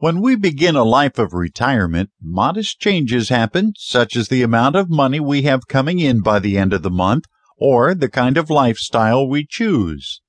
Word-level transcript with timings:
When 0.00 0.20
we 0.20 0.36
begin 0.36 0.76
a 0.76 0.84
life 0.84 1.18
of 1.18 1.32
retirement, 1.32 2.10
modest 2.22 2.78
changes 2.78 3.30
happen, 3.30 3.72
such 3.76 4.14
as 4.14 4.28
the 4.28 4.44
amount 4.44 4.76
of 4.76 4.88
money 4.88 5.18
we 5.18 5.42
have 5.42 5.66
coming 5.66 5.98
in 5.98 6.20
by 6.20 6.38
the 6.38 6.56
end 6.56 6.72
of 6.72 6.84
the 6.84 6.90
month 6.90 7.24
or 7.56 7.96
the 7.96 8.08
kind 8.08 8.36
of 8.36 8.48
lifestyle 8.48 9.28
we 9.28 9.44
choose. 9.44 10.20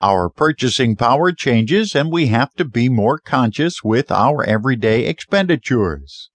Our 0.00 0.28
purchasing 0.28 0.96
power 0.96 1.30
changes 1.30 1.94
and 1.94 2.10
we 2.10 2.26
have 2.26 2.54
to 2.54 2.64
be 2.64 2.88
more 2.88 3.20
conscious 3.20 3.84
with 3.84 4.10
our 4.10 4.42
everyday 4.42 5.06
expenditures. 5.06 6.30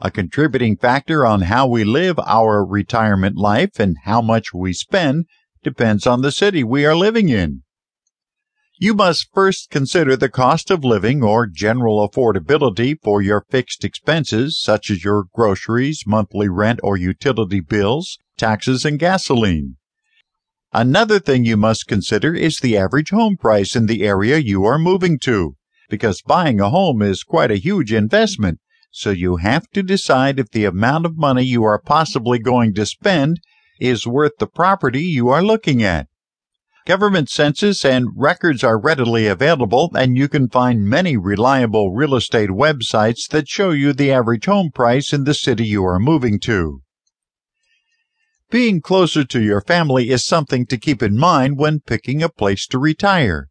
A 0.00 0.10
contributing 0.10 0.76
factor 0.76 1.24
on 1.24 1.42
how 1.42 1.68
we 1.68 1.84
live 1.84 2.18
our 2.26 2.66
retirement 2.66 3.36
life 3.36 3.78
and 3.78 3.98
how 4.02 4.20
much 4.20 4.52
we 4.52 4.72
spend 4.72 5.26
depends 5.62 6.08
on 6.08 6.22
the 6.22 6.32
city 6.32 6.64
we 6.64 6.84
are 6.84 6.96
living 6.96 7.28
in. 7.28 7.62
You 8.78 8.92
must 8.92 9.28
first 9.32 9.70
consider 9.70 10.16
the 10.16 10.28
cost 10.28 10.70
of 10.70 10.84
living 10.84 11.22
or 11.22 11.46
general 11.46 12.06
affordability 12.06 12.98
for 13.02 13.22
your 13.22 13.46
fixed 13.48 13.84
expenses, 13.84 14.60
such 14.60 14.90
as 14.90 15.02
your 15.02 15.24
groceries, 15.32 16.02
monthly 16.06 16.50
rent 16.50 16.80
or 16.82 16.98
utility 16.98 17.60
bills, 17.60 18.18
taxes, 18.36 18.84
and 18.84 18.98
gasoline. 18.98 19.76
Another 20.74 21.18
thing 21.18 21.46
you 21.46 21.56
must 21.56 21.86
consider 21.86 22.34
is 22.34 22.58
the 22.58 22.76
average 22.76 23.08
home 23.08 23.38
price 23.38 23.74
in 23.74 23.86
the 23.86 24.02
area 24.06 24.36
you 24.36 24.66
are 24.66 24.78
moving 24.78 25.18
to, 25.20 25.56
because 25.88 26.20
buying 26.20 26.60
a 26.60 26.68
home 26.68 27.00
is 27.00 27.22
quite 27.22 27.50
a 27.50 27.56
huge 27.56 27.94
investment, 27.94 28.60
so 28.90 29.08
you 29.08 29.36
have 29.36 29.70
to 29.70 29.82
decide 29.82 30.38
if 30.38 30.50
the 30.50 30.66
amount 30.66 31.06
of 31.06 31.16
money 31.16 31.44
you 31.44 31.64
are 31.64 31.80
possibly 31.80 32.38
going 32.38 32.74
to 32.74 32.84
spend 32.84 33.40
is 33.80 34.06
worth 34.06 34.32
the 34.38 34.46
property 34.46 35.02
you 35.02 35.30
are 35.30 35.42
looking 35.42 35.82
at. 35.82 36.08
Government 36.86 37.28
census 37.28 37.84
and 37.84 38.10
records 38.14 38.62
are 38.62 38.78
readily 38.78 39.26
available, 39.26 39.90
and 39.96 40.16
you 40.16 40.28
can 40.28 40.48
find 40.48 40.88
many 40.88 41.16
reliable 41.16 41.92
real 41.92 42.14
estate 42.14 42.50
websites 42.50 43.26
that 43.30 43.48
show 43.48 43.72
you 43.72 43.92
the 43.92 44.12
average 44.12 44.46
home 44.46 44.70
price 44.72 45.12
in 45.12 45.24
the 45.24 45.34
city 45.34 45.66
you 45.66 45.84
are 45.84 45.98
moving 45.98 46.38
to. 46.38 46.82
Being 48.52 48.80
closer 48.80 49.24
to 49.24 49.42
your 49.42 49.60
family 49.60 50.10
is 50.10 50.24
something 50.24 50.64
to 50.66 50.78
keep 50.78 51.02
in 51.02 51.18
mind 51.18 51.58
when 51.58 51.80
picking 51.80 52.22
a 52.22 52.28
place 52.28 52.68
to 52.68 52.78
retire. 52.78 53.48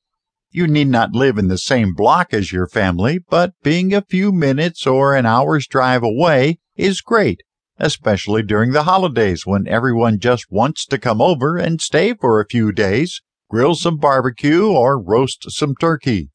You 0.49 0.65
need 0.65 0.87
not 0.87 1.11
live 1.11 1.37
in 1.37 1.49
the 1.49 1.57
same 1.57 1.93
block 1.93 2.33
as 2.33 2.53
your 2.53 2.67
family, 2.67 3.19
but 3.19 3.51
being 3.61 3.93
a 3.93 4.05
few 4.09 4.31
minutes 4.31 4.87
or 4.87 5.13
an 5.13 5.25
hour's 5.25 5.67
drive 5.67 6.03
away 6.03 6.59
is 6.77 7.01
great, 7.01 7.41
especially 7.79 8.43
during 8.43 8.71
the 8.71 8.83
holidays 8.83 9.45
when 9.45 9.67
everyone 9.67 10.19
just 10.19 10.45
wants 10.49 10.85
to 10.85 10.97
come 10.97 11.19
over 11.19 11.57
and 11.57 11.81
stay 11.81 12.13
for 12.13 12.39
a 12.39 12.47
few 12.47 12.71
days 12.71 13.21
grill 13.55 13.73
some 13.73 13.95
barbecue, 13.95 14.67
or 14.67 15.01
roast 15.01 15.49
some 15.49 15.73
turkey. 15.79 16.29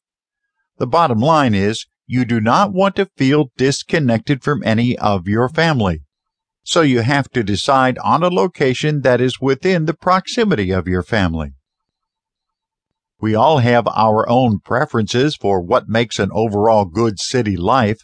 The 0.79 0.87
bottom 0.87 1.19
line 1.19 1.53
is 1.53 1.85
you 2.07 2.25
do 2.25 2.41
not 2.41 2.73
want 2.73 2.95
to 2.95 3.11
feel 3.15 3.51
disconnected 3.57 4.43
from 4.43 4.63
any 4.65 4.97
of 4.97 5.27
your 5.27 5.47
family. 5.47 5.99
So 6.63 6.81
you 6.81 7.01
have 7.01 7.29
to 7.33 7.43
decide 7.43 7.99
on 7.99 8.23
a 8.23 8.29
location 8.29 9.01
that 9.01 9.21
is 9.21 9.39
within 9.39 9.85
the 9.85 9.93
proximity 9.93 10.71
of 10.71 10.87
your 10.87 11.03
family. 11.03 11.51
We 13.19 13.35
all 13.35 13.59
have 13.59 13.87
our 13.89 14.27
own 14.27 14.57
preferences 14.57 15.35
for 15.35 15.61
what 15.61 15.87
makes 15.87 16.17
an 16.17 16.31
overall 16.33 16.85
good 16.85 17.19
city 17.19 17.55
life, 17.55 17.99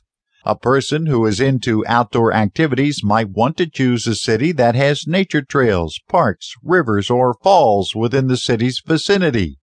a 0.47 0.55
person 0.55 1.07
who 1.07 1.25
is 1.25 1.41
into 1.41 1.85
outdoor 1.87 2.33
activities 2.33 3.03
might 3.03 3.29
want 3.29 3.57
to 3.57 3.69
choose 3.69 4.07
a 4.07 4.15
city 4.15 4.53
that 4.53 4.75
has 4.75 5.05
nature 5.05 5.41
trails, 5.41 5.99
parks, 6.07 6.53
rivers, 6.63 7.09
or 7.09 7.35
falls 7.43 7.93
within 7.93 8.27
the 8.27 8.37
city's 8.37 8.81
vicinity. 8.85 9.59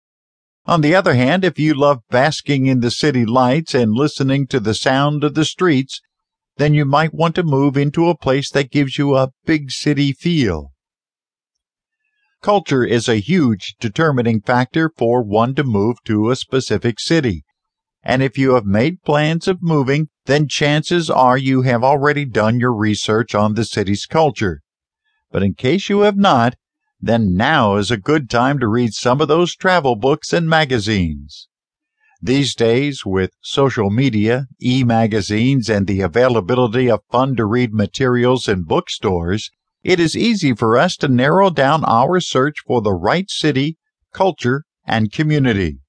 On 0.66 0.80
the 0.80 0.96
other 0.96 1.16
hand, 1.16 1.44
if 1.44 1.60
you 1.60 1.74
love 1.74 2.00
basking 2.10 2.66
in 2.66 2.80
the 2.80 2.92
city 2.92 3.26
lights 3.26 3.74
and 3.74 3.92
listening 3.92 4.48
to 4.48 4.60
the 4.62 4.74
sound 4.74 5.26
of 5.26 5.34
the 5.34 5.44
streets, 5.44 6.00
then 6.56 6.74
you 6.74 6.86
might 6.86 7.14
want 7.14 7.36
to 7.36 7.44
move 7.44 7.76
into 7.76 8.08
a 8.08 8.18
place 8.18 8.50
that 8.52 8.72
gives 8.72 8.98
you 8.98 9.16
a 9.16 9.32
big 9.46 9.72
city 9.72 10.14
feel. 10.14 10.72
Culture 12.42 12.86
is 12.86 13.10
a 13.10 13.18
huge 13.20 13.76
determining 13.82 14.40
factor 14.40 14.90
for 14.98 15.22
one 15.22 15.56
to 15.56 15.64
move 15.66 15.98
to 16.06 16.30
a 16.30 16.38
specific 16.38 17.02
city. 17.02 17.44
And 18.02 18.24
if 18.24 18.38
you 18.38 18.54
have 18.54 18.66
made 18.66 19.04
plans 19.04 19.46
of 19.46 19.62
moving, 19.62 20.08
then 20.30 20.48
chances 20.48 21.10
are 21.10 21.38
you 21.38 21.64
have 21.64 21.84
already 21.84 22.26
done 22.26 22.60
your 22.60 22.74
research 22.74 23.34
on 23.34 23.56
the 23.56 23.66
city's 23.66 24.06
culture. 24.06 24.62
But 25.32 25.44
in 25.44 25.54
case 25.54 25.90
you 25.90 26.02
have 26.02 26.18
not, 26.18 26.56
then 27.02 27.36
now 27.36 27.78
is 27.78 27.90
a 27.90 27.98
good 27.98 28.30
time 28.30 28.60
to 28.60 28.68
read 28.68 28.94
some 28.94 29.22
of 29.22 29.28
those 29.28 29.56
travel 29.56 29.96
books 29.96 30.34
and 30.34 30.50
magazines. 30.50 31.48
These 32.22 32.54
days, 32.54 33.06
with 33.06 33.32
social 33.42 33.90
media, 33.90 34.48
e-magazines, 34.62 35.70
and 35.70 35.88
the 35.88 36.02
availability 36.02 36.92
of 36.92 37.00
fun 37.10 37.36
to 37.38 37.46
read 37.46 37.74
materials 37.74 38.50
in 38.50 38.64
bookstores, 38.64 39.50
it 39.84 40.00
is 40.00 40.18
easy 40.18 40.54
for 40.54 40.78
us 40.78 40.98
to 40.98 41.08
narrow 41.08 41.50
down 41.50 41.86
our 41.86 42.20
search 42.20 42.58
for 42.68 42.82
the 42.82 42.94
right 42.94 43.30
city, 43.30 43.78
culture, 44.14 44.66
and 44.86 45.14
community. 45.14 45.80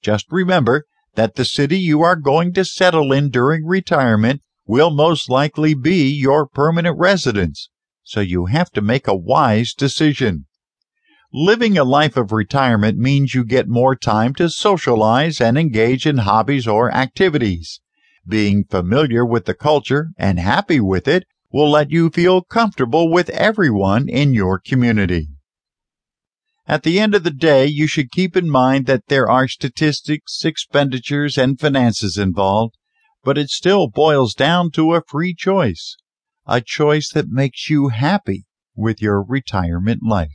Just 0.00 0.26
remember 0.30 0.86
that 1.16 1.34
the 1.34 1.44
city 1.44 1.78
you 1.78 2.02
are 2.02 2.16
going 2.16 2.52
to 2.52 2.64
settle 2.64 3.12
in 3.12 3.30
during 3.30 3.66
retirement 3.66 4.40
will 4.66 4.90
most 4.90 5.28
likely 5.28 5.74
be 5.74 6.08
your 6.08 6.46
permanent 6.46 6.98
residence, 6.98 7.68
so 8.02 8.20
you 8.20 8.46
have 8.46 8.70
to 8.70 8.80
make 8.80 9.08
a 9.08 9.16
wise 9.16 9.74
decision. 9.74 10.46
Living 11.32 11.76
a 11.76 11.84
life 11.84 12.16
of 12.16 12.32
retirement 12.32 12.96
means 12.96 13.34
you 13.34 13.44
get 13.44 13.68
more 13.68 13.96
time 13.96 14.32
to 14.34 14.48
socialize 14.48 15.40
and 15.40 15.58
engage 15.58 16.06
in 16.06 16.18
hobbies 16.18 16.66
or 16.66 16.90
activities. 16.92 17.80
Being 18.26 18.64
familiar 18.64 19.24
with 19.24 19.44
the 19.44 19.54
culture 19.54 20.10
and 20.16 20.38
happy 20.38 20.80
with 20.80 21.06
it 21.06 21.24
will 21.52 21.70
let 21.70 21.90
you 21.90 22.10
feel 22.10 22.42
comfortable 22.42 23.10
with 23.10 23.30
everyone 23.30 24.08
in 24.08 24.34
your 24.34 24.58
community. 24.58 25.28
At 26.68 26.82
the 26.82 26.98
end 26.98 27.14
of 27.14 27.22
the 27.22 27.30
day, 27.30 27.66
you 27.66 27.86
should 27.86 28.10
keep 28.10 28.36
in 28.36 28.50
mind 28.50 28.86
that 28.86 29.06
there 29.06 29.30
are 29.30 29.46
statistics, 29.46 30.44
expenditures, 30.44 31.38
and 31.38 31.60
finances 31.60 32.18
involved, 32.18 32.74
but 33.22 33.38
it 33.38 33.50
still 33.50 33.88
boils 33.88 34.34
down 34.34 34.72
to 34.72 34.94
a 34.94 35.02
free 35.06 35.32
choice, 35.32 35.96
a 36.44 36.60
choice 36.60 37.08
that 37.10 37.28
makes 37.28 37.70
you 37.70 37.88
happy 37.88 38.46
with 38.74 39.00
your 39.00 39.22
retirement 39.22 40.00
life. 40.02 40.34